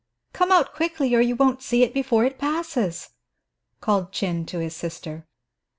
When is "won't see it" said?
1.35-1.93